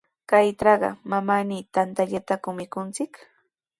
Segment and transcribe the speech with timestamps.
[0.29, 3.11] Kaytrawqa manami tantallataku mikunchik.